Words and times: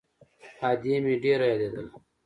ادې 0.69 0.95
مې 1.03 1.13
ډېره 1.23 1.45
يادېدله. 1.51 1.91